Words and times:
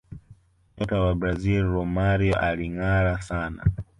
nyota 0.77 0.99
wa 1.01 1.15
brazil 1.15 1.63
romario 1.63 2.35
alingara 2.39 3.21
sana 3.21 3.63